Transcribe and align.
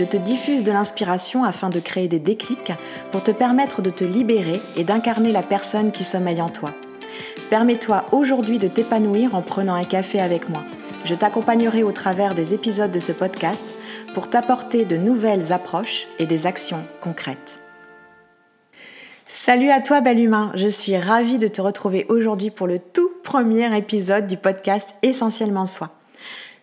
Je 0.00 0.06
te 0.06 0.16
diffuse 0.16 0.62
de 0.62 0.72
l'inspiration 0.72 1.44
afin 1.44 1.68
de 1.68 1.78
créer 1.78 2.08
des 2.08 2.18
déclics 2.18 2.72
pour 3.12 3.22
te 3.22 3.30
permettre 3.30 3.82
de 3.82 3.90
te 3.90 4.02
libérer 4.02 4.58
et 4.74 4.82
d'incarner 4.82 5.30
la 5.30 5.42
personne 5.42 5.92
qui 5.92 6.04
sommeille 6.04 6.40
en 6.40 6.48
toi. 6.48 6.72
Permets-toi 7.50 8.06
aujourd'hui 8.10 8.58
de 8.58 8.66
t'épanouir 8.66 9.34
en 9.34 9.42
prenant 9.42 9.74
un 9.74 9.84
café 9.84 10.18
avec 10.18 10.48
moi. 10.48 10.62
Je 11.04 11.14
t'accompagnerai 11.14 11.82
au 11.82 11.92
travers 11.92 12.34
des 12.34 12.54
épisodes 12.54 12.90
de 12.90 12.98
ce 12.98 13.12
podcast 13.12 13.74
pour 14.14 14.30
t'apporter 14.30 14.86
de 14.86 14.96
nouvelles 14.96 15.52
approches 15.52 16.06
et 16.18 16.24
des 16.24 16.46
actions 16.46 16.82
concrètes. 17.02 17.58
Salut 19.28 19.68
à 19.68 19.82
toi 19.82 20.00
bel 20.00 20.18
humain, 20.18 20.50
je 20.54 20.68
suis 20.68 20.96
ravie 20.96 21.36
de 21.36 21.48
te 21.48 21.60
retrouver 21.60 22.06
aujourd'hui 22.08 22.50
pour 22.50 22.66
le 22.66 22.78
tout 22.78 23.10
premier 23.22 23.76
épisode 23.76 24.26
du 24.26 24.38
podcast 24.38 24.94
Essentiellement 25.02 25.66
Soi. 25.66 25.90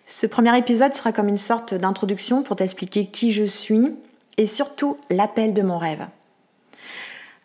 Ce 0.10 0.26
premier 0.26 0.58
épisode 0.58 0.94
sera 0.94 1.12
comme 1.12 1.28
une 1.28 1.36
sorte 1.36 1.74
d'introduction 1.74 2.42
pour 2.42 2.56
t'expliquer 2.56 3.08
qui 3.08 3.34
je 3.34 3.44
suis 3.44 3.94
et 4.38 4.46
surtout 4.46 4.96
l'appel 5.10 5.54
de 5.54 5.62
mon 5.62 5.78
rêve. 5.78 6.08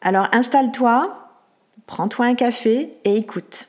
Alors 0.01 0.29
installe-toi, 0.31 1.29
prends-toi 1.89 2.27
un 2.27 2.35
café 2.37 2.93
et 3.05 3.17
écoute. 3.17 3.67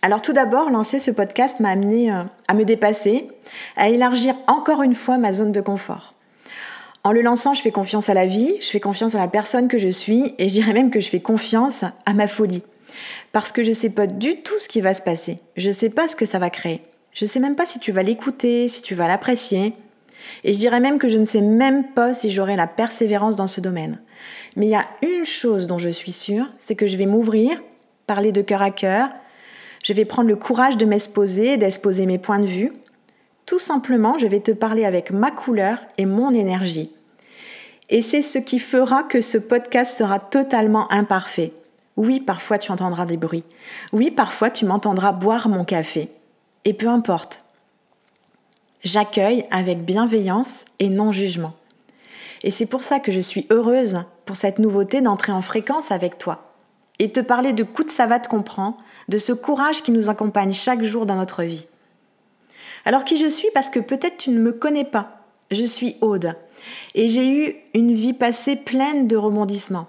Alors 0.00 0.22
tout 0.22 0.32
d'abord, 0.32 0.70
lancer 0.70 1.00
ce 1.00 1.10
podcast 1.10 1.58
m'a 1.58 1.70
amené 1.70 2.12
euh, 2.12 2.22
à 2.46 2.54
me 2.54 2.64
dépasser, 2.64 3.26
à 3.76 3.88
élargir 3.88 4.36
encore 4.46 4.84
une 4.84 4.94
fois 4.94 5.18
ma 5.18 5.32
zone 5.32 5.50
de 5.50 5.60
confort. 5.60 6.14
En 7.02 7.10
le 7.10 7.20
lançant, 7.20 7.52
je 7.52 7.62
fais 7.62 7.72
confiance 7.72 8.10
à 8.10 8.14
la 8.14 8.26
vie, 8.26 8.54
je 8.60 8.68
fais 8.68 8.80
confiance 8.80 9.16
à 9.16 9.18
la 9.18 9.28
personne 9.28 9.66
que 9.66 9.78
je 9.78 9.88
suis 9.88 10.36
et 10.38 10.48
je 10.48 10.54
dirais 10.54 10.72
même 10.72 10.92
que 10.92 11.00
je 11.00 11.08
fais 11.08 11.20
confiance 11.20 11.84
à 12.06 12.14
ma 12.14 12.28
folie. 12.28 12.62
Parce 13.32 13.50
que 13.50 13.64
je 13.64 13.70
ne 13.70 13.74
sais 13.74 13.90
pas 13.90 14.06
du 14.06 14.40
tout 14.42 14.58
ce 14.60 14.68
qui 14.68 14.80
va 14.80 14.94
se 14.94 15.02
passer. 15.02 15.40
Je 15.56 15.66
ne 15.66 15.74
sais 15.74 15.90
pas 15.90 16.06
ce 16.06 16.14
que 16.14 16.26
ça 16.26 16.38
va 16.38 16.48
créer. 16.48 16.80
Je 17.14 17.24
ne 17.24 17.28
sais 17.28 17.40
même 17.40 17.54
pas 17.54 17.64
si 17.64 17.78
tu 17.78 17.92
vas 17.92 18.02
l'écouter, 18.02 18.68
si 18.68 18.82
tu 18.82 18.96
vas 18.96 19.06
l'apprécier. 19.06 19.72
Et 20.42 20.52
je 20.52 20.58
dirais 20.58 20.80
même 20.80 20.98
que 20.98 21.08
je 21.08 21.18
ne 21.18 21.24
sais 21.24 21.40
même 21.40 21.92
pas 21.92 22.12
si 22.12 22.30
j'aurai 22.30 22.56
la 22.56 22.66
persévérance 22.66 23.36
dans 23.36 23.46
ce 23.46 23.60
domaine. 23.60 24.00
Mais 24.56 24.66
il 24.66 24.70
y 24.70 24.74
a 24.74 24.86
une 25.02 25.24
chose 25.24 25.68
dont 25.68 25.78
je 25.78 25.88
suis 25.88 26.12
sûre, 26.12 26.46
c'est 26.58 26.74
que 26.74 26.88
je 26.88 26.96
vais 26.96 27.06
m'ouvrir, 27.06 27.62
parler 28.08 28.32
de 28.32 28.42
cœur 28.42 28.62
à 28.62 28.70
cœur, 28.70 29.10
je 29.84 29.92
vais 29.92 30.04
prendre 30.04 30.28
le 30.28 30.36
courage 30.36 30.76
de 30.76 30.86
m'exposer, 30.86 31.56
d'exposer 31.56 32.06
mes 32.06 32.18
points 32.18 32.40
de 32.40 32.46
vue. 32.46 32.72
Tout 33.46 33.58
simplement, 33.58 34.18
je 34.18 34.26
vais 34.26 34.40
te 34.40 34.50
parler 34.50 34.84
avec 34.84 35.10
ma 35.10 35.30
couleur 35.30 35.78
et 35.98 36.06
mon 36.06 36.32
énergie. 36.32 36.90
Et 37.90 38.00
c'est 38.00 38.22
ce 38.22 38.38
qui 38.38 38.58
fera 38.58 39.04
que 39.04 39.20
ce 39.20 39.38
podcast 39.38 39.96
sera 39.96 40.18
totalement 40.18 40.90
imparfait. 40.90 41.52
Oui, 41.96 42.18
parfois 42.18 42.58
tu 42.58 42.72
entendras 42.72 43.04
des 43.04 43.18
bruits. 43.18 43.44
Oui, 43.92 44.10
parfois 44.10 44.50
tu 44.50 44.64
m'entendras 44.64 45.12
boire 45.12 45.48
mon 45.48 45.64
café. 45.64 46.10
Et 46.64 46.72
peu 46.74 46.88
importe. 46.88 47.44
J'accueille 48.82 49.44
avec 49.50 49.84
bienveillance 49.84 50.64
et 50.78 50.88
non 50.88 51.12
jugement. 51.12 51.54
Et 52.42 52.50
c'est 52.50 52.66
pour 52.66 52.82
ça 52.82 53.00
que 53.00 53.12
je 53.12 53.20
suis 53.20 53.46
heureuse 53.50 54.02
pour 54.26 54.36
cette 54.36 54.58
nouveauté 54.58 55.00
d'entrer 55.00 55.32
en 55.32 55.42
fréquence 55.42 55.90
avec 55.90 56.18
toi 56.18 56.54
et 56.98 57.10
te 57.10 57.20
parler 57.20 57.52
de 57.52 57.64
coups 57.64 57.88
de 57.88 57.92
savate 57.92 58.28
qu'on 58.28 58.42
prend, 58.42 58.76
de 59.08 59.18
ce 59.18 59.32
courage 59.32 59.82
qui 59.82 59.90
nous 59.90 60.10
accompagne 60.10 60.52
chaque 60.52 60.84
jour 60.84 61.06
dans 61.06 61.16
notre 61.16 61.42
vie. 61.42 61.66
Alors 62.84 63.04
qui 63.04 63.16
je 63.16 63.28
suis 63.28 63.48
parce 63.54 63.70
que 63.70 63.80
peut-être 63.80 64.18
tu 64.18 64.30
ne 64.30 64.38
me 64.38 64.52
connais 64.52 64.84
pas. 64.84 65.20
Je 65.50 65.64
suis 65.64 65.96
Aude 66.00 66.34
et 66.94 67.08
j'ai 67.08 67.28
eu 67.28 67.56
une 67.74 67.94
vie 67.94 68.12
passée 68.12 68.56
pleine 68.56 69.08
de 69.08 69.16
rebondissements. 69.16 69.88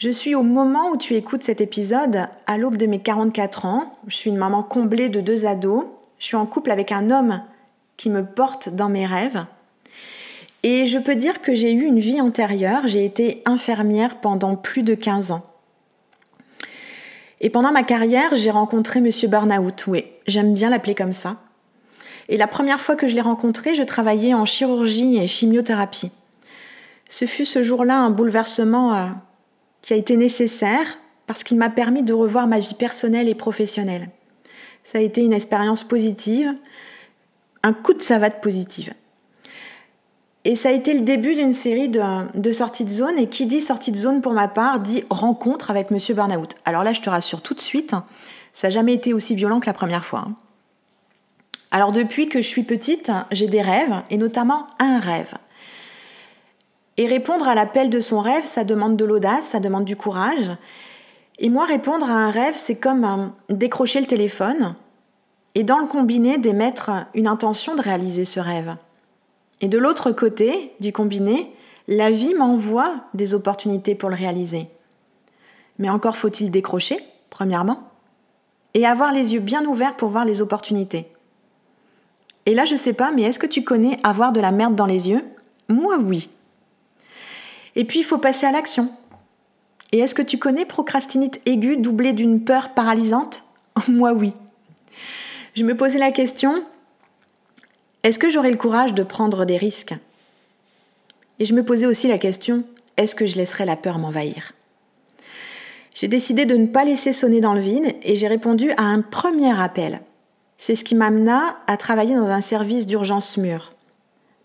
Je 0.00 0.08
suis 0.08 0.34
au 0.34 0.42
moment 0.42 0.88
où 0.92 0.96
tu 0.96 1.12
écoutes 1.12 1.42
cet 1.42 1.60
épisode, 1.60 2.26
à 2.46 2.56
l'aube 2.56 2.78
de 2.78 2.86
mes 2.86 3.00
44 3.00 3.66
ans. 3.66 3.92
Je 4.06 4.16
suis 4.16 4.30
une 4.30 4.38
maman 4.38 4.62
comblée 4.62 5.10
de 5.10 5.20
deux 5.20 5.44
ados. 5.44 5.84
Je 6.18 6.24
suis 6.24 6.36
en 6.36 6.46
couple 6.46 6.70
avec 6.70 6.90
un 6.90 7.10
homme 7.10 7.42
qui 7.98 8.08
me 8.08 8.24
porte 8.24 8.70
dans 8.70 8.88
mes 8.88 9.04
rêves. 9.04 9.44
Et 10.62 10.86
je 10.86 10.96
peux 10.96 11.16
dire 11.16 11.42
que 11.42 11.54
j'ai 11.54 11.72
eu 11.72 11.84
une 11.84 11.98
vie 11.98 12.18
antérieure. 12.18 12.88
J'ai 12.88 13.04
été 13.04 13.42
infirmière 13.44 14.22
pendant 14.22 14.56
plus 14.56 14.82
de 14.82 14.94
15 14.94 15.32
ans. 15.32 15.44
Et 17.42 17.50
pendant 17.50 17.70
ma 17.70 17.82
carrière, 17.82 18.34
j'ai 18.34 18.50
rencontré 18.50 19.02
Monsieur 19.02 19.28
Burnout. 19.28 19.86
Oui, 19.86 20.06
j'aime 20.26 20.54
bien 20.54 20.70
l'appeler 20.70 20.94
comme 20.94 21.12
ça. 21.12 21.36
Et 22.30 22.38
la 22.38 22.46
première 22.46 22.80
fois 22.80 22.96
que 22.96 23.06
je 23.06 23.14
l'ai 23.14 23.20
rencontré, 23.20 23.74
je 23.74 23.82
travaillais 23.82 24.32
en 24.32 24.46
chirurgie 24.46 25.18
et 25.18 25.26
chimiothérapie. 25.26 26.10
Ce 27.10 27.26
fut 27.26 27.44
ce 27.44 27.60
jour-là 27.60 27.98
un 27.98 28.10
bouleversement 28.10 28.94
euh, 28.94 29.06
qui 29.82 29.92
a 29.92 29.96
été 29.96 30.16
nécessaire 30.16 30.98
parce 31.26 31.44
qu'il 31.44 31.56
m'a 31.56 31.70
permis 31.70 32.02
de 32.02 32.12
revoir 32.12 32.46
ma 32.46 32.58
vie 32.58 32.74
personnelle 32.74 33.28
et 33.28 33.34
professionnelle. 33.34 34.08
Ça 34.84 34.98
a 34.98 35.00
été 35.00 35.22
une 35.22 35.32
expérience 35.32 35.84
positive, 35.84 36.54
un 37.62 37.72
coup 37.72 37.92
de 37.92 38.02
savate 38.02 38.42
positive. 38.42 38.92
Et 40.44 40.56
ça 40.56 40.70
a 40.70 40.72
été 40.72 40.94
le 40.94 41.02
début 41.02 41.34
d'une 41.34 41.52
série 41.52 41.88
de, 41.88 42.50
sorties 42.50 42.84
de 42.84 42.90
zone. 42.90 43.18
Et 43.18 43.28
qui 43.28 43.46
dit 43.46 43.60
sortie 43.60 43.92
de 43.92 43.96
zone 43.96 44.22
pour 44.22 44.32
ma 44.32 44.48
part 44.48 44.80
dit 44.80 45.04
rencontre 45.10 45.70
avec 45.70 45.90
Monsieur 45.90 46.14
Burnout. 46.14 46.56
Alors 46.64 46.82
là, 46.82 46.92
je 46.92 47.00
te 47.00 47.10
rassure 47.10 47.42
tout 47.42 47.54
de 47.54 47.60
suite, 47.60 47.94
ça 48.52 48.68
n'a 48.68 48.70
jamais 48.70 48.94
été 48.94 49.12
aussi 49.12 49.34
violent 49.34 49.60
que 49.60 49.66
la 49.66 49.72
première 49.72 50.04
fois. 50.04 50.24
Hein. 50.26 50.34
Alors 51.70 51.92
depuis 51.92 52.28
que 52.28 52.40
je 52.40 52.46
suis 52.48 52.64
petite, 52.64 53.12
j'ai 53.30 53.46
des 53.46 53.62
rêves, 53.62 54.02
et 54.10 54.16
notamment 54.16 54.66
un 54.78 54.98
rêve. 54.98 55.34
Et 57.00 57.06
répondre 57.06 57.48
à 57.48 57.54
l'appel 57.54 57.88
de 57.88 57.98
son 57.98 58.20
rêve, 58.20 58.44
ça 58.44 58.62
demande 58.62 58.94
de 58.94 59.06
l'audace, 59.06 59.46
ça 59.46 59.58
demande 59.58 59.86
du 59.86 59.96
courage. 59.96 60.50
Et 61.38 61.48
moi, 61.48 61.64
répondre 61.64 62.04
à 62.04 62.12
un 62.12 62.30
rêve, 62.30 62.52
c'est 62.54 62.78
comme 62.78 63.04
euh, 63.04 63.54
décrocher 63.54 64.00
le 64.00 64.06
téléphone 64.06 64.74
et 65.54 65.64
dans 65.64 65.78
le 65.78 65.86
combiné 65.86 66.36
d'émettre 66.36 66.90
une 67.14 67.26
intention 67.26 67.74
de 67.74 67.80
réaliser 67.80 68.26
ce 68.26 68.38
rêve. 68.38 68.76
Et 69.62 69.68
de 69.68 69.78
l'autre 69.78 70.12
côté 70.12 70.74
du 70.80 70.92
combiné, 70.92 71.50
la 71.88 72.10
vie 72.10 72.34
m'envoie 72.34 72.96
des 73.14 73.32
opportunités 73.32 73.94
pour 73.94 74.10
le 74.10 74.16
réaliser. 74.16 74.68
Mais 75.78 75.88
encore 75.88 76.18
faut-il 76.18 76.50
décrocher, 76.50 76.98
premièrement, 77.30 77.82
et 78.74 78.84
avoir 78.84 79.10
les 79.10 79.32
yeux 79.32 79.40
bien 79.40 79.64
ouverts 79.64 79.96
pour 79.96 80.10
voir 80.10 80.26
les 80.26 80.42
opportunités. 80.42 81.10
Et 82.44 82.52
là, 82.52 82.66
je 82.66 82.76
sais 82.76 82.92
pas, 82.92 83.10
mais 83.10 83.22
est-ce 83.22 83.38
que 83.38 83.46
tu 83.46 83.64
connais 83.64 83.98
avoir 84.02 84.32
de 84.32 84.40
la 84.40 84.50
merde 84.50 84.74
dans 84.74 84.84
les 84.84 85.08
yeux? 85.08 85.24
Moi, 85.70 85.96
oui. 85.96 86.28
Et 87.76 87.84
puis, 87.84 88.00
il 88.00 88.04
faut 88.04 88.18
passer 88.18 88.46
à 88.46 88.52
l'action. 88.52 88.90
Et 89.92 89.98
est-ce 89.98 90.14
que 90.14 90.22
tu 90.22 90.38
connais 90.38 90.64
procrastinite 90.64 91.40
aiguë 91.46 91.76
doublée 91.76 92.12
d'une 92.12 92.44
peur 92.44 92.74
paralysante 92.74 93.44
Moi 93.88 94.12
oui. 94.12 94.32
Je 95.54 95.64
me 95.64 95.76
posais 95.76 95.98
la 95.98 96.12
question, 96.12 96.64
est-ce 98.02 98.18
que 98.18 98.28
j'aurai 98.28 98.50
le 98.50 98.56
courage 98.56 98.94
de 98.94 99.02
prendre 99.02 99.44
des 99.44 99.56
risques? 99.56 99.94
Et 101.38 101.44
je 101.44 101.54
me 101.54 101.64
posais 101.64 101.86
aussi 101.86 102.06
la 102.06 102.18
question, 102.18 102.64
est-ce 102.96 103.14
que 103.14 103.26
je 103.26 103.36
laisserai 103.36 103.64
la 103.64 103.76
peur 103.76 103.98
m'envahir? 103.98 104.52
J'ai 105.94 106.06
décidé 106.06 106.46
de 106.46 106.56
ne 106.56 106.66
pas 106.66 106.84
laisser 106.84 107.12
sonner 107.12 107.40
dans 107.40 107.54
le 107.54 107.60
vide 107.60 107.96
et 108.02 108.14
j'ai 108.14 108.28
répondu 108.28 108.70
à 108.72 108.84
un 108.84 109.02
premier 109.02 109.58
appel. 109.60 110.00
C'est 110.56 110.76
ce 110.76 110.84
qui 110.84 110.94
m'amena 110.94 111.58
à 111.66 111.76
travailler 111.76 112.14
dans 112.14 112.28
un 112.28 112.40
service 112.40 112.86
d'urgence 112.86 113.36
mûre 113.36 113.74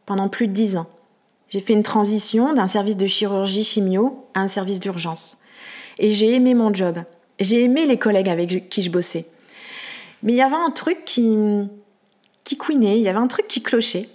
pendant 0.06 0.30
plus 0.30 0.48
de 0.48 0.54
dix 0.54 0.76
ans. 0.76 0.88
J'ai 1.50 1.60
fait 1.60 1.74
une 1.74 1.84
transition 1.84 2.54
d'un 2.54 2.68
service 2.68 2.98
de 2.98 3.06
chirurgie 3.06 3.64
chimio 3.64 4.26
à 4.34 4.42
un 4.42 4.48
service 4.48 4.80
d'urgence. 4.80 5.38
Et 6.00 6.12
j'ai 6.12 6.34
aimé 6.34 6.54
mon 6.54 6.74
job. 6.74 7.00
J'ai 7.40 7.64
aimé 7.64 7.86
les 7.86 7.98
collègues 7.98 8.30
avec 8.30 8.70
qui 8.70 8.82
je 8.82 8.90
bossais. 8.90 9.26
Mais 10.24 10.34
il 10.34 10.38
y 10.38 10.42
avait 10.42 10.56
un 10.56 10.72
truc 10.72 11.06
qui, 11.06 11.38
qui 12.44 12.58
couinait, 12.58 12.98
il 12.98 13.04
y 13.04 13.10
avait 13.10 13.20
un 13.20 13.28
truc 13.28 13.48
qui 13.48 13.62
clochait. 13.62 14.10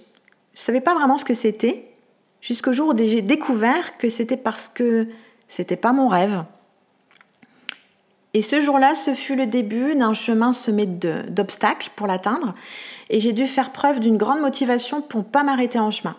Je 0.53 0.61
ne 0.61 0.65
savais 0.65 0.81
pas 0.81 0.93
vraiment 0.93 1.17
ce 1.17 1.25
que 1.25 1.33
c'était, 1.33 1.85
jusqu'au 2.41 2.73
jour 2.73 2.93
où 2.93 2.97
j'ai 2.97 3.21
découvert 3.21 3.97
que 3.97 4.09
c'était 4.09 4.37
parce 4.37 4.67
que 4.67 5.07
c'était 5.47 5.77
pas 5.77 5.93
mon 5.93 6.07
rêve. 6.07 6.43
Et 8.33 8.41
ce 8.41 8.59
jour-là, 8.59 8.95
ce 8.95 9.13
fut 9.13 9.35
le 9.35 9.45
début 9.45 9.95
d'un 9.95 10.13
chemin 10.13 10.53
semé 10.53 10.85
d'obstacles 10.85 11.89
pour 11.95 12.07
l'atteindre, 12.07 12.55
et 13.09 13.19
j'ai 13.19 13.33
dû 13.33 13.45
faire 13.47 13.71
preuve 13.71 13.99
d'une 13.99 14.17
grande 14.17 14.39
motivation 14.39 15.01
pour 15.01 15.19
ne 15.19 15.25
pas 15.25 15.43
m'arrêter 15.43 15.79
en 15.79 15.91
chemin. 15.91 16.15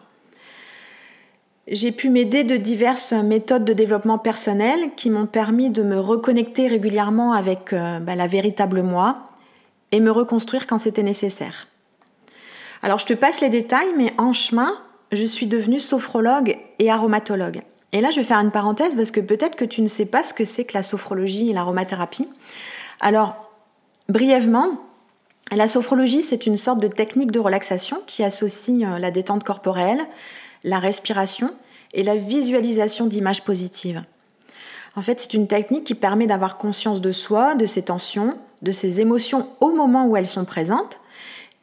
J'ai 1.68 1.92
pu 1.92 2.10
m'aider 2.10 2.42
de 2.42 2.56
diverses 2.56 3.12
méthodes 3.12 3.64
de 3.64 3.72
développement 3.72 4.18
personnel 4.18 4.94
qui 4.96 5.10
m'ont 5.10 5.26
permis 5.26 5.70
de 5.70 5.84
me 5.84 5.98
reconnecter 5.98 6.66
régulièrement 6.66 7.32
avec 7.32 7.72
euh, 7.72 8.00
bah, 8.00 8.16
la 8.16 8.26
véritable 8.26 8.82
moi 8.82 9.30
et 9.92 10.00
me 10.00 10.10
reconstruire 10.10 10.66
quand 10.66 10.78
c'était 10.78 11.04
nécessaire. 11.04 11.68
Alors 12.82 12.98
je 12.98 13.06
te 13.06 13.14
passe 13.14 13.40
les 13.40 13.48
détails, 13.48 13.92
mais 13.96 14.12
en 14.18 14.32
chemin, 14.32 14.76
je 15.12 15.24
suis 15.24 15.46
devenue 15.46 15.78
sophrologue 15.78 16.58
et 16.80 16.90
aromatologue. 16.90 17.62
Et 17.92 18.00
là, 18.00 18.10
je 18.10 18.16
vais 18.16 18.26
faire 18.26 18.38
une 18.38 18.50
parenthèse 18.50 18.96
parce 18.96 19.10
que 19.10 19.20
peut-être 19.20 19.54
que 19.54 19.64
tu 19.64 19.82
ne 19.82 19.86
sais 19.86 20.06
pas 20.06 20.24
ce 20.24 20.34
que 20.34 20.44
c'est 20.44 20.64
que 20.64 20.74
la 20.74 20.82
sophrologie 20.82 21.50
et 21.50 21.52
l'aromathérapie. 21.52 22.28
Alors, 23.00 23.52
brièvement, 24.08 24.80
la 25.52 25.68
sophrologie, 25.68 26.22
c'est 26.22 26.46
une 26.46 26.56
sorte 26.56 26.80
de 26.80 26.88
technique 26.88 27.30
de 27.30 27.38
relaxation 27.38 27.98
qui 28.06 28.24
associe 28.24 28.82
euh, 28.82 28.98
la 28.98 29.10
détente 29.10 29.44
corporelle, 29.44 30.00
la 30.64 30.78
respiration 30.78 31.50
et 31.92 32.02
la 32.02 32.16
visualisation 32.16 33.06
d'images 33.06 33.44
positives. 33.44 34.02
En 34.94 35.02
fait, 35.02 35.20
c'est 35.20 35.34
une 35.34 35.46
technique 35.46 35.84
qui 35.84 35.94
permet 35.94 36.26
d'avoir 36.26 36.58
conscience 36.58 37.00
de 37.00 37.12
soi, 37.12 37.54
de 37.54 37.66
ses 37.66 37.84
tensions, 37.84 38.38
de 38.60 38.70
ses 38.70 39.00
émotions 39.00 39.48
au 39.60 39.72
moment 39.72 40.06
où 40.06 40.16
elles 40.16 40.26
sont 40.26 40.44
présentes, 40.44 41.00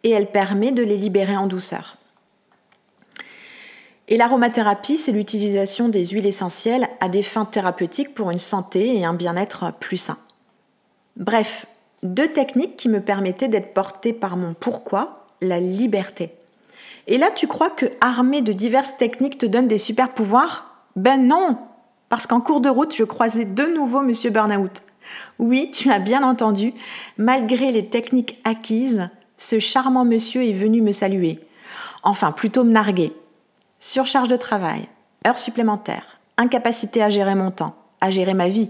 et 0.04 0.10
elle 0.10 0.32
permet 0.32 0.72
de 0.72 0.84
les 0.84 0.98
libérer 0.98 1.38
en 1.38 1.48
douceur. 1.48 1.98
Et 4.08 4.18
l'aromathérapie, 4.18 4.98
c'est 4.98 5.12
l'utilisation 5.12 5.88
des 5.88 6.06
huiles 6.06 6.26
essentielles 6.26 6.88
à 7.00 7.10
des 7.10 7.22
fins 7.22 7.46
thérapeutiques 7.46 8.16
pour 8.16 8.32
une 8.32 8.40
santé 8.40 8.98
et 8.98 9.06
un 9.06 9.14
bien-être 9.14 9.72
plus 9.80 9.98
sain. 9.98 10.18
Bref, 11.16 11.68
deux 12.02 12.32
techniques 12.32 12.76
qui 12.76 12.90
me 12.90 13.02
permettaient 13.02 13.50
d'être 13.50 13.74
portée 13.74 14.14
par 14.14 14.36
mon 14.36 14.56
pourquoi, 14.56 15.28
la 15.42 15.60
liberté. 15.60 16.32
Et 17.12 17.18
là, 17.18 17.32
tu 17.32 17.48
crois 17.48 17.72
que 17.72 17.88
armé 18.02 18.44
de 18.44 18.54
diverses 18.54 18.96
techniques 18.96 19.40
te 19.40 19.48
donne 19.48 19.68
des 19.68 19.80
super 19.80 20.14
pouvoirs? 20.14 20.86
Ben 20.96 21.28
non 21.28 21.58
Parce 22.08 22.28
qu'en 22.28 22.40
cours 22.40 22.62
de 22.62 22.70
route, 22.70 22.96
je 22.96 23.04
croisais 23.04 23.46
de 23.46 23.64
nouveau 23.64 24.02
Monsieur 24.02 24.30
Burnout. 24.30 24.84
Oui, 25.40 25.72
tu 25.74 25.92
as 25.92 25.98
bien 25.98 26.22
entendu, 26.22 26.72
malgré 27.18 27.72
les 27.72 27.88
techniques 27.88 28.40
acquises, 28.44 29.10
ce 29.38 29.58
charmant 29.58 30.06
monsieur 30.06 30.46
est 30.46 30.54
venu 30.54 30.84
me 30.84 30.92
saluer. 30.92 31.40
Enfin, 32.04 32.32
plutôt 32.32 32.64
me 32.64 32.72
narguer. 32.72 33.12
Surcharge 33.80 34.28
de 34.28 34.36
travail, 34.36 34.88
heures 35.26 35.40
supplémentaires, 35.40 36.20
incapacité 36.38 37.02
à 37.02 37.10
gérer 37.10 37.34
mon 37.34 37.50
temps, 37.50 37.74
à 38.02 38.12
gérer 38.12 38.36
ma 38.36 38.50
vie. 38.50 38.70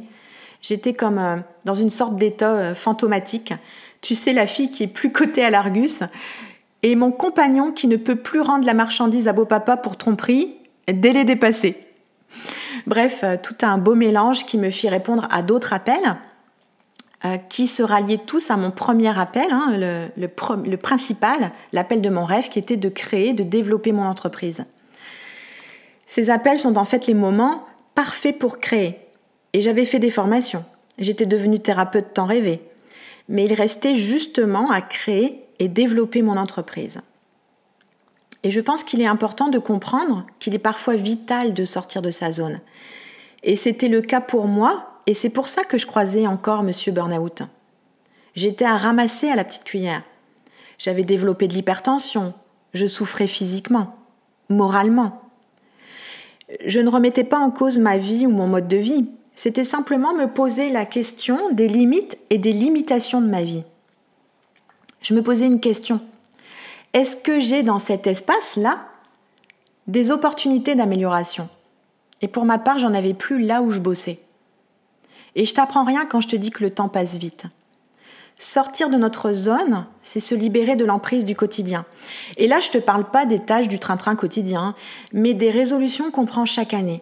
J'étais 0.62 0.94
comme 0.94 1.18
euh, 1.18 1.38
dans 1.66 1.76
une 1.76 1.90
sorte 1.90 2.16
d'état 2.16 2.52
euh, 2.52 2.74
fantomatique. 2.74 3.54
Tu 4.00 4.16
sais, 4.16 4.32
la 4.32 4.46
fille 4.46 4.72
qui 4.72 4.84
est 4.84 4.88
plus 4.88 5.12
cotée 5.12 5.44
à 5.44 5.50
l'Argus 5.50 6.04
et 6.84 6.96
mon 6.96 7.12
compagnon 7.12 7.72
qui 7.72 7.88
ne 7.88 7.98
peut 7.98 8.16
plus 8.16 8.42
rendre 8.42 8.66
la 8.66 8.74
marchandise 8.74 9.28
à 9.28 9.34
beau 9.34 9.46
papa 9.46 9.78
pour 9.78 9.98
tromperie, 9.98 10.56
délai 10.88 11.24
dépassé. 11.26 11.78
Bref, 12.88 13.22
euh, 13.24 13.38
tout 13.42 13.56
un 13.62 13.78
beau 13.78 13.96
mélange 13.96 14.46
qui 14.46 14.58
me 14.58 14.70
fit 14.70 14.90
répondre 14.90 15.28
à 15.32 15.42
d'autres 15.42 15.74
appels 15.74 16.16
qui 17.50 17.68
se 17.68 17.84
ralliaient 17.84 18.22
tous 18.26 18.50
à 18.50 18.56
mon 18.56 18.72
premier 18.72 19.18
appel, 19.18 19.48
hein, 19.52 19.74
le, 19.76 20.76
principal, 20.78 21.52
l'appel 21.74 22.02
de 22.02 22.10
mon 22.10 22.24
rêve 22.24 22.50
qui 22.50 22.60
était 22.60 22.78
de 22.78 22.90
créer, 22.90 23.34
de 23.34 23.44
développer 23.44 23.92
mon 23.92 24.06
entreprise. 24.06 24.64
Ces 26.06 26.30
appels 26.30 26.58
sont 26.58 26.78
en 26.78 26.86
fait 26.86 27.08
les 27.08 27.14
moments 27.14 27.66
parfaits 27.94 28.40
pour 28.40 28.60
créer. 28.60 29.00
Et 29.54 29.62
j'avais 29.62 29.86
fait 29.86 30.00
des 30.00 30.12
formations. 30.12 30.64
J'étais 30.98 31.26
devenue 31.26 31.60
thérapeute 31.60 32.14
temps 32.14 32.26
rêvé. 32.26 32.62
Mais 33.28 33.46
il 33.46 33.54
restait 33.54 33.96
justement 33.96 34.72
à 34.72 34.82
créer 34.82 35.44
et 35.60 35.68
développer 35.68 36.22
mon 36.22 36.38
entreprise. 36.38 37.02
Et 38.44 38.52
je 38.52 38.62
pense 38.62 38.84
qu'il 38.84 39.02
est 39.02 39.08
important 39.08 39.50
de 39.50 39.60
comprendre 39.60 40.26
qu'il 40.40 40.56
est 40.56 40.60
parfois 40.60 40.96
vital 40.96 41.54
de 41.54 41.64
sortir 41.66 42.02
de 42.02 42.10
sa 42.10 42.32
zone. 42.32 42.60
Et 43.44 43.56
c'était 43.56 43.90
le 43.90 44.02
cas 44.02 44.22
pour 44.22 44.48
moi, 44.48 45.02
et 45.08 45.14
c'est 45.14 45.30
pour 45.30 45.48
ça 45.48 45.64
que 45.64 45.78
je 45.78 45.86
croisais 45.86 46.28
encore 46.28 46.64
Monsieur 46.64 46.92
Burnout. 46.92 47.44
J'étais 48.36 48.66
à 48.66 48.78
ramasser 48.78 49.30
à 49.30 49.36
la 49.36 49.44
petite 49.44 49.66
cuillère. 49.66 50.04
J'avais 50.78 51.04
développé 51.04 51.48
de 51.48 51.54
l'hypertension, 51.54 52.34
je 52.74 52.86
souffrais 52.86 53.28
physiquement, 53.28 53.98
moralement, 54.48 55.30
je 56.66 56.80
ne 56.80 56.90
remettais 56.90 57.24
pas 57.24 57.40
en 57.40 57.52
cause 57.52 57.78
ma 57.78 57.98
vie 57.98 58.26
ou 58.26 58.32
mon 58.32 58.48
mode 58.48 58.68
de 58.68 58.78
vie. 58.78 59.06
C'était 59.36 59.64
simplement 59.64 60.14
me 60.14 60.26
poser 60.26 60.70
la 60.70 60.86
question 60.86 61.52
des 61.52 61.68
limites 61.68 62.18
et 62.30 62.38
des 62.38 62.52
limitations 62.52 63.22
de 63.22 63.28
ma 63.28 63.44
vie. 63.44 63.64
Je 65.02 65.14
me 65.14 65.24
posais 65.24 65.46
une 65.46 65.60
question. 65.60 66.02
Est-ce 66.94 67.16
que 67.16 67.40
j'ai 67.40 67.64
dans 67.64 67.80
cet 67.80 68.08
espace-là 68.08 68.88
des 69.88 70.12
opportunités 70.12 70.76
d'amélioration? 70.76 71.50
Et 72.22 72.28
pour 72.28 72.46
ma 72.46 72.58
part, 72.58 72.80
j'en 72.80 72.94
avais 72.94 73.14
plus 73.14 73.42
là 73.42 73.62
où 73.62 73.72
je 73.72 73.80
bossais. 73.80 74.20
Et 75.36 75.46
je 75.46 75.54
t'apprends 75.54 75.86
rien 75.86 76.06
quand 76.06 76.22
je 76.22 76.28
te 76.28 76.36
dis 76.36 76.50
que 76.50 76.64
le 76.64 76.72
temps 76.72 76.90
passe 76.90 77.16
vite. 77.16 77.46
Sortir 78.38 78.90
de 78.90 78.98
notre 78.98 79.34
zone, 79.34 79.86
c'est 80.02 80.20
se 80.20 80.34
libérer 80.34 80.76
de 80.76 80.86
l'emprise 80.86 81.26
du 81.26 81.36
quotidien. 81.36 81.86
Et 82.38 82.48
là, 82.48 82.60
je 82.60 82.70
ne 82.70 82.74
te 82.74 82.78
parle 82.78 83.10
pas 83.10 83.26
des 83.26 83.40
tâches 83.40 83.68
du 83.68 83.80
train-train 83.80 84.16
quotidien, 84.16 84.76
mais 85.12 85.34
des 85.34 85.52
résolutions 85.52 86.10
qu'on 86.10 86.26
prend 86.26 86.46
chaque 86.46 86.74
année. 86.74 87.02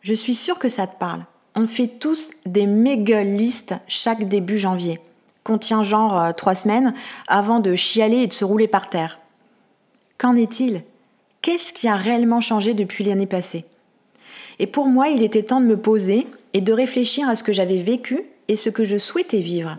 Je 0.00 0.14
suis 0.14 0.34
sûre 0.34 0.58
que 0.58 0.70
ça 0.70 0.86
te 0.86 0.98
parle. 0.98 1.24
On 1.54 1.66
fait 1.66 1.86
tous 1.86 2.30
des 2.46 2.66
méga 2.66 3.22
listes 3.22 3.74
chaque 3.88 4.28
début 4.28 4.58
janvier. 4.58 5.00
Contient 5.44 5.82
genre 5.82 6.20
euh, 6.20 6.32
trois 6.32 6.54
semaines 6.54 6.94
avant 7.26 7.60
de 7.60 7.74
chialer 7.74 8.18
et 8.18 8.26
de 8.26 8.32
se 8.32 8.44
rouler 8.44 8.68
par 8.68 8.86
terre. 8.86 9.18
Qu'en 10.18 10.36
est-il? 10.36 10.82
Qu'est-ce 11.42 11.72
qui 11.72 11.88
a 11.88 11.96
réellement 11.96 12.40
changé 12.40 12.74
depuis 12.74 13.04
l'année 13.04 13.26
passée? 13.26 13.64
Et 14.58 14.66
pour 14.66 14.86
moi, 14.86 15.08
il 15.08 15.22
était 15.22 15.42
temps 15.42 15.60
de 15.60 15.66
me 15.66 15.78
poser 15.78 16.26
et 16.52 16.60
de 16.60 16.72
réfléchir 16.72 17.28
à 17.28 17.36
ce 17.36 17.42
que 17.42 17.52
j'avais 17.52 17.82
vécu 17.82 18.22
et 18.48 18.56
ce 18.56 18.68
que 18.68 18.84
je 18.84 18.98
souhaitais 18.98 19.40
vivre. 19.40 19.78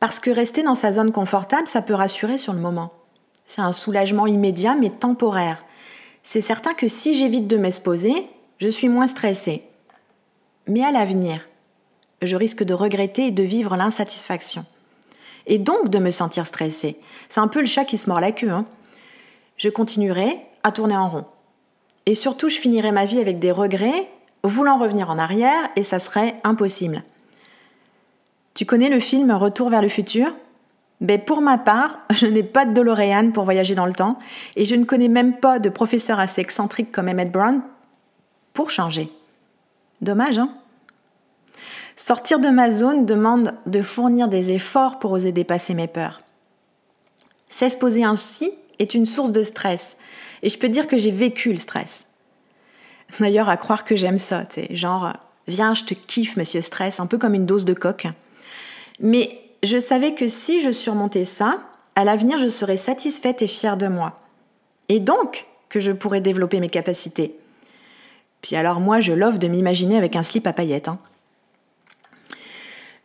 Parce 0.00 0.20
que 0.20 0.30
rester 0.30 0.62
dans 0.62 0.74
sa 0.74 0.92
zone 0.92 1.12
confortable, 1.12 1.68
ça 1.68 1.82
peut 1.82 1.94
rassurer 1.94 2.36
sur 2.36 2.52
le 2.52 2.60
moment. 2.60 2.92
C'est 3.46 3.62
un 3.62 3.72
soulagement 3.72 4.26
immédiat 4.26 4.74
mais 4.74 4.90
temporaire. 4.90 5.64
C'est 6.22 6.40
certain 6.40 6.74
que 6.74 6.88
si 6.88 7.14
j'évite 7.14 7.46
de 7.46 7.56
m'exposer, 7.56 8.28
je 8.58 8.68
suis 8.68 8.88
moins 8.88 9.06
stressée. 9.06 9.64
Mais 10.66 10.84
à 10.84 10.90
l'avenir, 10.90 11.40
je 12.22 12.36
risque 12.36 12.62
de 12.62 12.74
regretter 12.74 13.26
et 13.26 13.30
de 13.30 13.42
vivre 13.42 13.76
l'insatisfaction. 13.76 14.64
Et 15.46 15.58
donc 15.58 15.88
de 15.88 15.98
me 15.98 16.10
sentir 16.10 16.46
stressée. 16.46 16.96
C'est 17.28 17.40
un 17.40 17.48
peu 17.48 17.60
le 17.60 17.66
chat 17.66 17.84
qui 17.84 17.98
se 17.98 18.08
mord 18.08 18.20
la 18.20 18.32
queue. 18.32 18.50
Hein. 18.50 18.66
Je 19.56 19.68
continuerai 19.68 20.38
à 20.62 20.72
tourner 20.72 20.96
en 20.96 21.08
rond. 21.08 21.24
Et 22.06 22.14
surtout, 22.14 22.48
je 22.48 22.58
finirai 22.58 22.92
ma 22.92 23.06
vie 23.06 23.20
avec 23.20 23.38
des 23.38 23.52
regrets, 23.52 24.10
voulant 24.42 24.78
revenir 24.78 25.10
en 25.10 25.18
arrière, 25.18 25.70
et 25.76 25.82
ça 25.82 25.98
serait 25.98 26.34
impossible. 26.44 27.02
Tu 28.54 28.66
connais 28.66 28.88
le 28.88 29.00
film 29.00 29.30
Retour 29.30 29.70
vers 29.70 29.82
le 29.82 29.88
futur? 29.88 30.34
Ben 31.00 31.20
Pour 31.20 31.40
ma 31.40 31.56
part, 31.56 31.98
je 32.10 32.26
n'ai 32.26 32.42
pas 32.42 32.66
de 32.66 32.74
DeLorean 32.74 33.30
pour 33.30 33.44
voyager 33.44 33.74
dans 33.74 33.86
le 33.86 33.92
temps 33.92 34.18
et 34.56 34.64
je 34.64 34.74
ne 34.74 34.84
connais 34.84 35.08
même 35.08 35.38
pas 35.38 35.58
de 35.58 35.68
professeur 35.68 36.20
assez 36.20 36.40
excentrique 36.40 36.92
comme 36.92 37.08
Emmett 37.08 37.32
Brown 37.32 37.62
pour 38.52 38.70
changer. 38.70 39.10
Dommage, 40.00 40.38
hein? 40.38 40.50
Sortir 42.02 42.40
de 42.40 42.48
ma 42.48 42.70
zone 42.70 43.04
demande 43.04 43.52
de 43.66 43.82
fournir 43.82 44.28
des 44.28 44.52
efforts 44.52 44.98
pour 44.98 45.12
oser 45.12 45.32
dépasser 45.32 45.74
mes 45.74 45.86
peurs. 45.86 46.22
S'exposer 47.50 48.04
ainsi 48.04 48.52
est 48.78 48.94
une 48.94 49.04
source 49.04 49.32
de 49.32 49.42
stress 49.42 49.98
et 50.42 50.48
je 50.48 50.56
peux 50.56 50.70
dire 50.70 50.86
que 50.86 50.96
j'ai 50.96 51.10
vécu 51.10 51.50
le 51.50 51.58
stress. 51.58 52.06
D'ailleurs, 53.20 53.50
à 53.50 53.58
croire 53.58 53.84
que 53.84 53.96
j'aime 53.96 54.18
ça, 54.18 54.46
tu 54.46 54.62
sais, 54.62 54.74
genre, 54.74 55.12
viens, 55.46 55.74
je 55.74 55.84
te 55.84 55.92
kiffe, 55.92 56.38
monsieur 56.38 56.62
stress, 56.62 57.00
un 57.00 57.06
peu 57.06 57.18
comme 57.18 57.34
une 57.34 57.44
dose 57.44 57.66
de 57.66 57.74
coque. 57.74 58.06
Mais 58.98 59.38
je 59.62 59.78
savais 59.78 60.14
que 60.14 60.26
si 60.26 60.62
je 60.62 60.70
surmontais 60.72 61.26
ça, 61.26 61.60
à 61.96 62.04
l'avenir, 62.04 62.38
je 62.38 62.48
serais 62.48 62.78
satisfaite 62.78 63.42
et 63.42 63.46
fière 63.46 63.76
de 63.76 63.88
moi. 63.88 64.18
Et 64.88 65.00
donc 65.00 65.44
que 65.68 65.80
je 65.80 65.92
pourrais 65.92 66.22
développer 66.22 66.60
mes 66.60 66.70
capacités. 66.70 67.36
Puis 68.40 68.56
alors 68.56 68.80
moi, 68.80 69.02
je 69.02 69.12
l'offre 69.12 69.38
de 69.38 69.48
m'imaginer 69.48 69.98
avec 69.98 70.16
un 70.16 70.22
slip 70.22 70.46
à 70.46 70.54
paillettes. 70.54 70.88
Hein. 70.88 70.98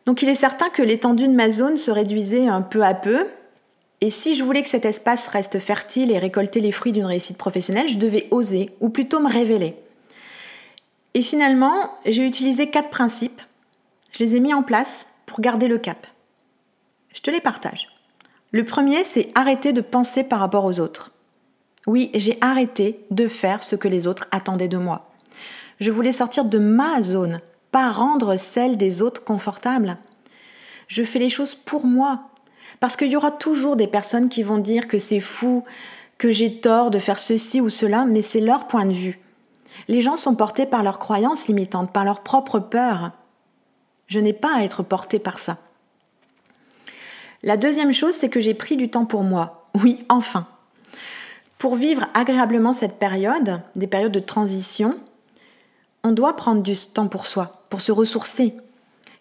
Donc 0.05 0.21
il 0.21 0.29
est 0.29 0.35
certain 0.35 0.69
que 0.69 0.83
l'étendue 0.83 1.27
de 1.27 1.33
ma 1.33 1.49
zone 1.49 1.77
se 1.77 1.91
réduisait 1.91 2.47
un 2.47 2.61
peu 2.61 2.83
à 2.83 2.93
peu. 2.93 3.27
Et 4.01 4.09
si 4.09 4.35
je 4.35 4.43
voulais 4.43 4.61
que 4.61 4.69
cet 4.69 4.85
espace 4.85 5.27
reste 5.27 5.59
fertile 5.59 6.11
et 6.11 6.19
récolter 6.19 6.61
les 6.61 6.71
fruits 6.71 6.91
d'une 6.91 7.05
réussite 7.05 7.37
professionnelle, 7.37 7.87
je 7.87 7.97
devais 7.97 8.27
oser, 8.29 8.69
ou 8.81 8.89
plutôt 8.89 9.19
me 9.19 9.31
révéler. 9.31 9.75
Et 11.15 11.21
finalement, 11.21 11.91
j'ai 12.05 12.25
utilisé 12.25 12.69
quatre 12.69 12.89
principes. 12.89 13.41
Je 14.11 14.23
les 14.23 14.35
ai 14.35 14.39
mis 14.39 14.53
en 14.53 14.63
place 14.63 15.07
pour 15.25 15.39
garder 15.39 15.67
le 15.67 15.77
cap. 15.77 16.05
Je 17.13 17.21
te 17.21 17.31
les 17.31 17.41
partage. 17.41 17.87
Le 18.51 18.63
premier, 18.63 19.03
c'est 19.03 19.29
arrêter 19.33 19.73
de 19.73 19.81
penser 19.81 20.23
par 20.23 20.39
rapport 20.39 20.65
aux 20.65 20.79
autres. 20.79 21.11
Oui, 21.87 22.11
j'ai 22.13 22.37
arrêté 22.41 22.99
de 23.11 23.27
faire 23.27 23.63
ce 23.63 23.75
que 23.75 23.87
les 23.87 24.07
autres 24.07 24.27
attendaient 24.31 24.67
de 24.67 24.77
moi. 24.77 25.11
Je 25.79 25.91
voulais 25.91 26.11
sortir 26.11 26.45
de 26.45 26.57
ma 26.57 27.01
zone, 27.01 27.41
pas 27.75 27.91
rendre 27.91 28.37
celle 28.37 28.77
des 28.77 29.01
autres 29.01 29.25
confortable. 29.25 29.97
Je 30.87 31.03
fais 31.03 31.19
les 31.19 31.29
choses 31.29 31.53
pour 31.53 31.85
moi. 31.85 32.29
Parce 32.79 32.95
qu'il 32.95 33.11
y 33.11 33.17
aura 33.17 33.31
toujours 33.31 33.75
des 33.75 33.87
personnes 33.87 34.29
qui 34.29 34.43
vont 34.43 34.59
dire 34.59 34.87
que 34.87 34.97
c'est 34.97 35.19
fou, 35.19 35.61
que 36.17 36.31
j'ai 36.31 36.61
tort 36.61 36.89
de 36.89 36.99
faire 36.99 37.19
ceci 37.19 37.59
ou 37.59 37.69
cela, 37.69 38.05
mais 38.05 38.21
c'est 38.21 38.39
leur 38.39 38.67
point 38.67 38.85
de 38.85 38.93
vue. 38.93 39.19
Les 39.89 39.99
gens 39.99 40.15
sont 40.15 40.35
portés 40.35 40.65
par 40.65 40.83
leurs 40.83 40.99
croyances 40.99 41.49
limitantes, 41.49 41.91
par 41.91 42.05
leurs 42.05 42.23
propres 42.23 42.59
peurs. 42.59 43.11
Je 44.07 44.21
n'ai 44.21 44.31
pas 44.31 44.55
à 44.55 44.63
être 44.63 44.81
portée 44.81 45.19
par 45.19 45.37
ça. 45.37 45.57
La 47.43 47.57
deuxième 47.57 47.91
chose, 47.91 48.13
c'est 48.13 48.29
que 48.29 48.39
j'ai 48.39 48.53
pris 48.53 48.77
du 48.77 48.89
temps 48.89 49.05
pour 49.05 49.23
moi. 49.23 49.65
Oui, 49.83 50.05
enfin. 50.07 50.47
Pour 51.57 51.75
vivre 51.75 52.07
agréablement 52.13 52.71
cette 52.71 52.99
période, 52.99 53.59
des 53.75 53.87
périodes 53.87 54.13
de 54.13 54.19
transition, 54.19 54.97
on 56.05 56.11
doit 56.11 56.35
prendre 56.35 56.61
du 56.61 56.77
temps 56.77 57.07
pour 57.07 57.25
soi, 57.25 57.64
pour 57.75 57.81
se 57.81 57.91
ressourcer. 57.91 58.53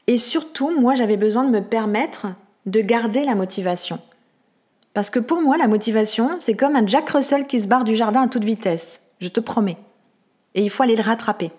Et 0.07 0.17
surtout, 0.17 0.71
moi, 0.81 0.95
j'avais 0.95 1.17
besoin 1.17 1.43
de 1.43 1.51
me 1.51 1.61
permettre 1.61 2.29
de 2.67 2.81
garder 2.83 3.25
la 3.25 3.35
motivation. 3.35 3.99
Parce 4.93 5.11
que 5.11 5.19
pour 5.19 5.43
moi, 5.43 5.57
la 5.57 5.67
motivation, 5.67 6.37
c'est 6.39 6.55
comme 6.55 6.77
un 6.77 6.87
Jack 6.87 7.11
Russell 7.11 7.49
qui 7.49 7.59
se 7.59 7.67
barre 7.67 7.83
du 7.83 7.97
jardin 7.97 8.23
à 8.23 8.29
toute 8.29 8.45
vitesse. 8.45 9.09
Je 9.19 9.27
te 9.27 9.41
promets. 9.41 9.77
Et 10.55 10.63
il 10.63 10.71
faut 10.71 10.85
aller 10.85 10.95
le 10.95 11.03
rattraper. 11.03 11.51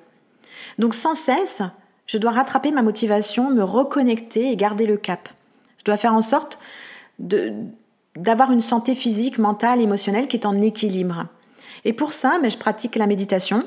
Donc 0.79 0.93
sans 0.93 1.15
cesse, 1.15 1.63
je 2.07 2.17
dois 2.17 2.31
rattraper 2.31 2.71
ma 2.71 2.81
motivation, 2.81 3.51
me 3.51 3.61
reconnecter 3.61 4.49
et 4.49 4.55
garder 4.55 4.85
le 4.85 4.95
cap. 4.95 5.27
Je 5.79 5.83
dois 5.83 5.97
faire 5.97 6.13
en 6.13 6.21
sorte 6.21 6.59
d'avoir 7.19 8.53
une 8.53 8.61
santé 8.61 8.95
physique, 8.95 9.37
mentale, 9.37 9.81
émotionnelle 9.81 10.29
qui 10.29 10.37
est 10.37 10.45
en 10.45 10.61
équilibre. 10.61 11.25
Et 11.83 11.91
pour 11.91 12.13
ça, 12.13 12.39
ben, 12.41 12.49
je 12.49 12.57
pratique 12.57 12.95
la 12.95 13.05
méditation. 13.05 13.65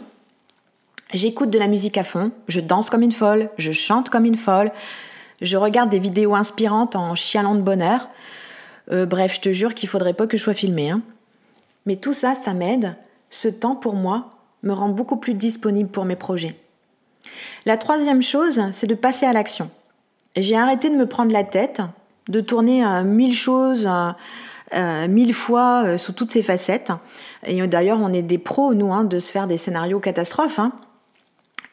J'écoute 1.14 1.50
de 1.50 1.58
la 1.58 1.68
musique 1.68 1.96
à 1.96 2.02
fond, 2.02 2.32
je 2.48 2.60
danse 2.60 2.90
comme 2.90 3.02
une 3.02 3.12
folle, 3.12 3.50
je 3.56 3.72
chante 3.72 4.10
comme 4.10 4.26
une 4.26 4.36
folle, 4.36 4.72
je 5.40 5.56
regarde 5.56 5.88
des 5.88 5.98
vidéos 5.98 6.34
inspirantes 6.34 6.96
en 6.96 7.14
chialant 7.14 7.54
de 7.54 7.62
bonheur. 7.62 8.10
Euh, 8.90 9.06
bref, 9.06 9.34
je 9.36 9.40
te 9.40 9.52
jure 9.52 9.74
qu'il 9.74 9.88
faudrait 9.88 10.14
pas 10.14 10.26
que 10.26 10.36
je 10.36 10.42
sois 10.42 10.54
filmée. 10.54 10.90
Hein. 10.90 11.02
Mais 11.86 11.96
tout 11.96 12.12
ça, 12.12 12.34
ça 12.34 12.52
m'aide. 12.52 12.96
Ce 13.30 13.48
temps 13.48 13.76
pour 13.76 13.94
moi 13.94 14.28
me 14.62 14.72
rend 14.72 14.88
beaucoup 14.88 15.16
plus 15.16 15.34
disponible 15.34 15.88
pour 15.88 16.04
mes 16.04 16.16
projets. 16.16 16.58
La 17.64 17.76
troisième 17.76 18.22
chose, 18.22 18.60
c'est 18.72 18.86
de 18.86 18.94
passer 18.94 19.26
à 19.26 19.32
l'action. 19.32 19.70
J'ai 20.36 20.56
arrêté 20.56 20.90
de 20.90 20.96
me 20.96 21.06
prendre 21.06 21.32
la 21.32 21.44
tête, 21.44 21.82
de 22.28 22.40
tourner 22.40 22.84
euh, 22.84 23.02
mille 23.02 23.34
choses 23.34 23.88
euh, 23.90 24.10
euh, 24.74 25.08
mille 25.08 25.32
fois 25.32 25.96
sous 25.96 26.12
toutes 26.12 26.30
ces 26.30 26.42
facettes. 26.42 26.92
Et 27.46 27.66
d'ailleurs, 27.66 27.98
on 28.02 28.12
est 28.12 28.22
des 28.22 28.38
pros, 28.38 28.74
nous, 28.74 28.92
hein, 28.92 29.04
de 29.04 29.18
se 29.18 29.30
faire 29.30 29.46
des 29.46 29.56
scénarios 29.56 30.00
catastrophes. 30.00 30.58
Hein. 30.58 30.72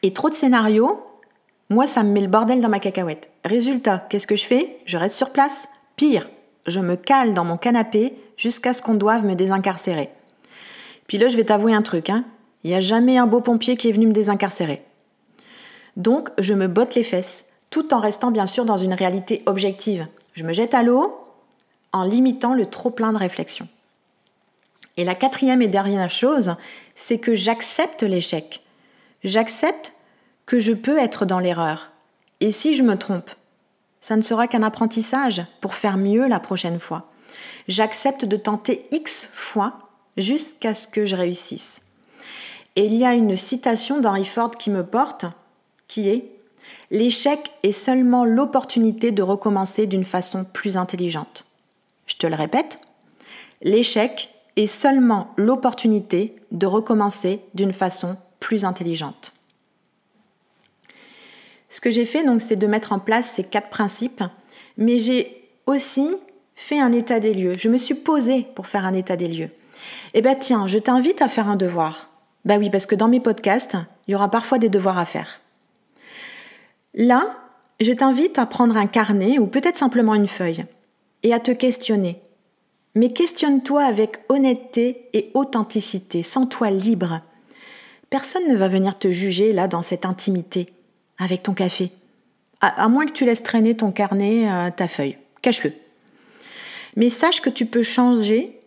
Et 0.02 0.12
trop 0.12 0.28
de 0.28 0.34
scénarios, 0.34 1.02
moi, 1.68 1.86
ça 1.86 2.02
me 2.02 2.12
met 2.12 2.20
le 2.20 2.28
bordel 2.28 2.60
dans 2.60 2.68
ma 2.68 2.78
cacahuète. 2.78 3.30
Résultat, 3.44 4.06
qu'est-ce 4.08 4.26
que 4.26 4.36
je 4.36 4.46
fais? 4.46 4.78
Je 4.86 4.96
reste 4.96 5.16
sur 5.16 5.30
place. 5.30 5.68
Pire, 5.96 6.28
je 6.66 6.80
me 6.80 6.96
cale 6.96 7.34
dans 7.34 7.44
mon 7.44 7.56
canapé 7.56 8.14
jusqu'à 8.36 8.72
ce 8.72 8.82
qu'on 8.82 8.94
doive 8.94 9.24
me 9.24 9.34
désincarcérer. 9.34 10.10
Puis 11.06 11.18
là, 11.18 11.28
je 11.28 11.36
vais 11.36 11.44
t'avouer 11.44 11.72
un 11.72 11.82
truc. 11.82 12.10
Hein. 12.10 12.24
Il 12.62 12.70
n'y 12.70 12.76
a 12.76 12.80
jamais 12.80 13.18
un 13.18 13.26
beau 13.26 13.40
pompier 13.40 13.76
qui 13.76 13.88
est 13.88 13.92
venu 13.92 14.06
me 14.06 14.12
désincarcérer. 14.12 14.82
Donc, 15.96 16.30
je 16.38 16.54
me 16.54 16.68
botte 16.68 16.94
les 16.94 17.02
fesses, 17.02 17.46
tout 17.70 17.94
en 17.94 18.00
restant 18.00 18.30
bien 18.30 18.46
sûr 18.46 18.64
dans 18.64 18.76
une 18.76 18.94
réalité 18.94 19.42
objective. 19.46 20.06
Je 20.34 20.44
me 20.44 20.52
jette 20.52 20.74
à 20.74 20.82
l'eau 20.82 21.18
en 21.92 22.04
limitant 22.04 22.54
le 22.54 22.66
trop-plein 22.66 23.12
de 23.12 23.18
réflexion. 23.18 23.66
Et 24.96 25.04
la 25.04 25.14
quatrième 25.14 25.62
et 25.62 25.68
dernière 25.68 26.10
chose, 26.10 26.54
c'est 26.94 27.18
que 27.18 27.34
j'accepte 27.34 28.02
l'échec. 28.02 28.62
J'accepte 29.26 29.92
que 30.46 30.60
je 30.60 30.72
peux 30.72 30.98
être 30.98 31.26
dans 31.26 31.40
l'erreur. 31.40 31.90
Et 32.38 32.52
si 32.52 32.74
je 32.74 32.84
me 32.84 32.96
trompe, 32.96 33.28
ça 34.00 34.14
ne 34.14 34.22
sera 34.22 34.46
qu'un 34.46 34.62
apprentissage 34.62 35.44
pour 35.60 35.74
faire 35.74 35.96
mieux 35.96 36.28
la 36.28 36.38
prochaine 36.38 36.78
fois. 36.78 37.10
J'accepte 37.66 38.24
de 38.24 38.36
tenter 38.36 38.86
X 38.92 39.28
fois 39.32 39.90
jusqu'à 40.16 40.74
ce 40.74 40.86
que 40.86 41.06
je 41.06 41.16
réussisse. 41.16 41.82
Et 42.76 42.84
il 42.84 42.94
y 42.94 43.04
a 43.04 43.14
une 43.14 43.34
citation 43.34 44.00
d'Henry 44.00 44.24
Ford 44.24 44.52
qui 44.52 44.70
me 44.70 44.86
porte, 44.86 45.24
qui 45.88 46.08
est 46.08 46.30
L'échec 46.92 47.50
est 47.64 47.72
seulement 47.72 48.24
l'opportunité 48.24 49.10
de 49.10 49.24
recommencer 49.24 49.88
d'une 49.88 50.04
façon 50.04 50.44
plus 50.44 50.76
intelligente. 50.76 51.46
Je 52.06 52.14
te 52.14 52.28
le 52.28 52.36
répète, 52.36 52.78
l'échec 53.60 54.32
est 54.54 54.68
seulement 54.68 55.34
l'opportunité 55.36 56.36
de 56.52 56.66
recommencer 56.66 57.40
d'une 57.54 57.72
façon 57.72 58.16
plus 58.40 58.64
intelligente. 58.64 59.32
Ce 61.68 61.80
que 61.80 61.90
j'ai 61.90 62.04
fait, 62.04 62.24
donc, 62.24 62.40
c'est 62.40 62.56
de 62.56 62.66
mettre 62.66 62.92
en 62.92 62.98
place 62.98 63.30
ces 63.30 63.44
quatre 63.44 63.70
principes, 63.70 64.22
mais 64.76 64.98
j'ai 64.98 65.48
aussi 65.66 66.08
fait 66.54 66.80
un 66.80 66.92
état 66.92 67.20
des 67.20 67.34
lieux. 67.34 67.54
Je 67.58 67.68
me 67.68 67.76
suis 67.76 67.94
posée 67.94 68.46
pour 68.54 68.66
faire 68.66 68.86
un 68.86 68.94
état 68.94 69.16
des 69.16 69.28
lieux. 69.28 69.50
Eh 70.14 70.22
bien, 70.22 70.34
tiens, 70.34 70.66
je 70.66 70.78
t'invite 70.78 71.20
à 71.20 71.28
faire 71.28 71.48
un 71.48 71.56
devoir. 71.56 72.10
Bah 72.44 72.56
oui, 72.58 72.70
parce 72.70 72.86
que 72.86 72.94
dans 72.94 73.08
mes 73.08 73.20
podcasts, 73.20 73.76
il 74.06 74.12
y 74.12 74.14
aura 74.14 74.30
parfois 74.30 74.58
des 74.58 74.70
devoirs 74.70 74.98
à 74.98 75.04
faire. 75.04 75.40
Là, 76.94 77.36
je 77.80 77.92
t'invite 77.92 78.38
à 78.38 78.46
prendre 78.46 78.76
un 78.76 78.86
carnet 78.86 79.38
ou 79.38 79.46
peut-être 79.46 79.76
simplement 79.76 80.14
une 80.14 80.28
feuille 80.28 80.64
et 81.22 81.34
à 81.34 81.40
te 81.40 81.50
questionner. 81.50 82.22
Mais 82.94 83.10
questionne-toi 83.10 83.84
avec 83.84 84.20
honnêteté 84.30 85.08
et 85.12 85.30
authenticité, 85.34 86.22
sens-toi 86.22 86.70
libre. 86.70 87.20
Personne 88.10 88.48
ne 88.48 88.56
va 88.56 88.68
venir 88.68 88.98
te 88.98 89.10
juger 89.10 89.52
là 89.52 89.68
dans 89.68 89.82
cette 89.82 90.06
intimité 90.06 90.72
avec 91.18 91.42
ton 91.42 91.54
café. 91.54 91.90
À, 92.60 92.88
moins 92.88 93.06
que 93.06 93.12
tu 93.12 93.24
laisses 93.24 93.42
traîner 93.42 93.76
ton 93.76 93.92
carnet, 93.92 94.50
euh, 94.50 94.70
ta 94.70 94.88
feuille. 94.88 95.18
Cache-le. 95.42 95.72
Mais 96.96 97.10
sache 97.10 97.42
que 97.42 97.50
tu 97.50 97.66
peux 97.66 97.82
changer 97.82 98.58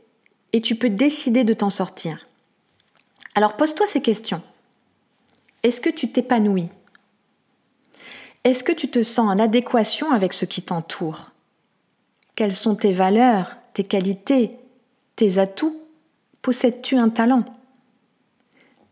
et 0.53 0.61
tu 0.61 0.75
peux 0.75 0.89
décider 0.89 1.43
de 1.43 1.53
t'en 1.53 1.69
sortir. 1.69 2.27
Alors 3.35 3.57
pose-toi 3.57 3.87
ces 3.87 4.01
questions. 4.01 4.41
Est-ce 5.63 5.81
que 5.81 5.89
tu 5.89 6.11
t'épanouis? 6.11 6.69
Est-ce 8.43 8.63
que 8.63 8.71
tu 8.71 8.89
te 8.89 9.03
sens 9.03 9.29
en 9.29 9.39
adéquation 9.39 10.11
avec 10.11 10.33
ce 10.33 10.45
qui 10.45 10.61
t'entoure? 10.61 11.31
Quelles 12.35 12.53
sont 12.53 12.75
tes 12.75 12.93
valeurs, 12.93 13.57
tes 13.73 13.83
qualités, 13.83 14.51
tes 15.15 15.39
atouts? 15.39 15.75
Possèdes-tu 16.41 16.95
un 16.95 17.09
talent? 17.09 17.43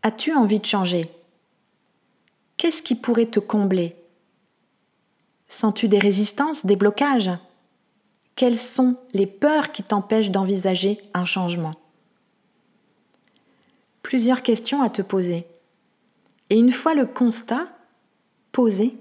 As-tu 0.08 0.32
envie 0.32 0.58
de 0.58 0.64
changer? 0.64 1.04
Qu'est-ce 2.56 2.82
qui 2.82 2.94
pourrait 2.94 3.26
te 3.26 3.40
combler? 3.40 3.94
Sens-tu 5.48 5.86
des 5.86 5.98
résistances, 5.98 6.64
des 6.64 6.76
blocages? 6.76 7.30
Quelles 8.34 8.56
sont 8.56 8.96
les 9.12 9.26
peurs 9.26 9.70
qui 9.70 9.82
t'empêchent 9.82 10.30
d'envisager 10.30 10.96
un 11.12 11.26
changement? 11.26 11.74
Plusieurs 14.00 14.42
questions 14.42 14.80
à 14.80 14.88
te 14.88 15.02
poser. 15.02 15.44
Et 16.48 16.56
une 16.56 16.72
fois 16.72 16.94
le 16.94 17.04
constat 17.04 17.66
posé, 18.50 18.94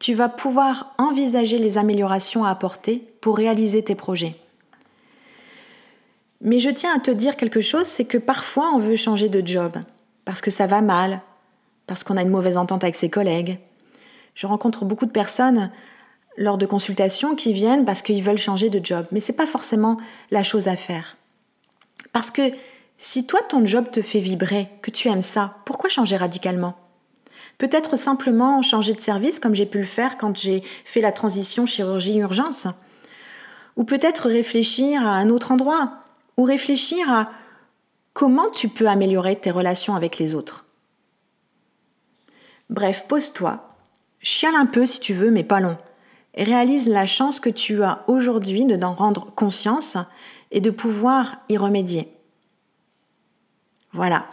tu 0.00 0.12
vas 0.12 0.28
pouvoir 0.28 0.94
envisager 0.98 1.56
les 1.56 1.78
améliorations 1.78 2.44
à 2.44 2.50
apporter 2.50 2.98
pour 3.22 3.38
réaliser 3.38 3.82
tes 3.82 3.94
projets. 3.94 4.36
Mais 6.42 6.58
je 6.58 6.68
tiens 6.68 6.94
à 6.94 7.00
te 7.00 7.10
dire 7.10 7.38
quelque 7.38 7.62
chose, 7.62 7.86
c'est 7.86 8.04
que 8.04 8.18
parfois 8.18 8.70
on 8.74 8.78
veut 8.78 8.96
changer 8.96 9.30
de 9.30 9.46
job, 9.46 9.78
parce 10.24 10.40
que 10.40 10.50
ça 10.50 10.66
va 10.66 10.80
mal, 10.80 11.20
parce 11.86 12.04
qu'on 12.04 12.16
a 12.16 12.22
une 12.22 12.28
mauvaise 12.28 12.56
entente 12.56 12.84
avec 12.84 12.96
ses 12.96 13.10
collègues. 13.10 13.58
Je 14.34 14.46
rencontre 14.46 14.84
beaucoup 14.84 15.06
de 15.06 15.10
personnes 15.10 15.70
lors 16.36 16.58
de 16.58 16.66
consultations 16.66 17.34
qui 17.34 17.52
viennent 17.52 17.84
parce 17.84 18.02
qu'ils 18.02 18.22
veulent 18.22 18.38
changer 18.38 18.70
de 18.70 18.84
job, 18.84 19.06
mais 19.12 19.20
ce 19.20 19.32
n'est 19.32 19.36
pas 19.36 19.46
forcément 19.46 19.98
la 20.30 20.42
chose 20.42 20.68
à 20.68 20.76
faire. 20.76 21.16
Parce 22.12 22.30
que 22.30 22.42
si 22.98 23.26
toi 23.26 23.40
ton 23.48 23.66
job 23.66 23.90
te 23.90 24.00
fait 24.00 24.20
vibrer, 24.20 24.68
que 24.80 24.90
tu 24.90 25.08
aimes 25.08 25.22
ça, 25.22 25.56
pourquoi 25.64 25.90
changer 25.90 26.16
radicalement? 26.16 26.76
Peut-être 27.58 27.96
simplement 27.96 28.62
changer 28.62 28.94
de 28.94 29.00
service 29.00 29.38
comme 29.38 29.54
j'ai 29.54 29.66
pu 29.66 29.78
le 29.78 29.84
faire 29.84 30.16
quand 30.16 30.36
j'ai 30.36 30.62
fait 30.84 31.00
la 31.00 31.12
transition 31.12 31.66
chirurgie-urgence. 31.66 32.68
Ou 33.76 33.84
peut-être 33.84 34.28
réfléchir 34.28 35.06
à 35.06 35.12
un 35.12 35.30
autre 35.30 35.52
endroit. 35.52 35.92
Ou 36.36 36.44
réfléchir 36.44 37.10
à 37.10 37.30
comment 38.12 38.50
tu 38.50 38.68
peux 38.68 38.88
améliorer 38.88 39.36
tes 39.36 39.50
relations 39.50 39.94
avec 39.94 40.18
les 40.18 40.34
autres? 40.34 40.66
Bref, 42.70 43.06
pose-toi, 43.08 43.76
chiale 44.20 44.54
un 44.54 44.66
peu 44.66 44.86
si 44.86 45.00
tu 45.00 45.12
veux, 45.14 45.30
mais 45.30 45.44
pas 45.44 45.60
long, 45.60 45.76
réalise 46.34 46.88
la 46.88 47.06
chance 47.06 47.40
que 47.40 47.50
tu 47.50 47.82
as 47.82 48.02
aujourd'hui 48.06 48.64
de 48.64 48.76
d'en 48.76 48.94
rendre 48.94 49.32
conscience 49.34 49.98
et 50.50 50.60
de 50.60 50.70
pouvoir 50.70 51.38
y 51.48 51.56
remédier. 51.56 52.12
Voilà. 53.92 54.26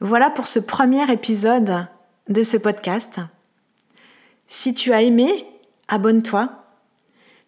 Voilà 0.00 0.28
pour 0.28 0.46
ce 0.46 0.58
premier 0.58 1.10
épisode 1.10 1.86
de 2.28 2.42
ce 2.42 2.58
podcast. 2.58 3.20
Si 4.46 4.74
tu 4.74 4.92
as 4.92 5.02
aimé, 5.02 5.46
abonne-toi. 5.88 6.50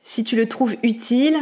Si 0.03 0.25
tu 0.25 0.37
le 0.37 0.49
trouves 0.49 0.77
utile, 0.83 1.37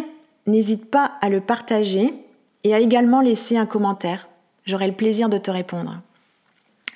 n'hésite 0.47 0.91
pas 0.91 1.13
à 1.21 1.29
le 1.29 1.41
partager 1.41 2.26
et 2.67 2.75
à 2.75 2.81
également 2.81 3.21
laisser 3.21 3.57
un 3.57 3.65
commentaire. 3.65 4.29
J'aurai 4.65 4.89
le 4.89 4.93
plaisir 4.93 5.29
de 5.29 5.39
te 5.39 5.53
répondre. 5.53 6.01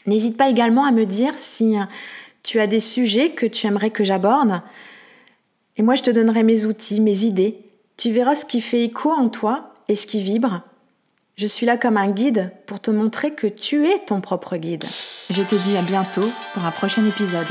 N'hésite 0.07 0.37
pas 0.37 0.49
également 0.49 0.85
à 0.85 0.91
me 0.91 1.07
dire 1.07 1.33
si 1.37 1.79
euh, 1.79 1.85
tu 2.43 2.59
as 2.59 2.67
des 2.67 2.81
sujets 2.81 3.31
que 3.31 3.47
tu 3.47 3.69
aimerais 3.69 3.91
que 3.91 4.03
j'aborde. 4.03 4.63
Et 5.77 5.83
moi, 5.83 5.95
je 5.95 6.03
te 6.03 6.11
donnerai 6.11 6.43
mes 6.43 6.65
outils, 6.65 7.01
mes 7.01 7.25
idées. 7.25 7.57
Tu 7.97 8.11
verras 8.11 8.35
ce 8.35 8.45
qui 8.45 8.61
fait 8.61 8.83
écho 8.83 9.13
en 9.13 9.29
toi 9.29 9.73
et 9.87 9.95
ce 9.95 10.09
qui 10.09 10.21
vibre. 10.21 10.63
Je 11.37 11.47
suis 11.47 11.67
là 11.67 11.77
comme 11.77 11.97
un 11.97 12.11
guide 12.11 12.51
pour 12.67 12.81
te 12.81 12.91
montrer 12.91 13.35
que 13.35 13.47
tu 13.47 13.87
es 13.87 14.01
ton 14.01 14.21
propre 14.21 14.57
guide. 14.57 14.87
Je 15.31 15.43
te 15.43 15.55
dis 15.55 15.77
à 15.77 15.83
bientôt 15.83 16.29
pour 16.53 16.65
un 16.65 16.73
prochain 16.73 17.07
épisode. 17.07 17.47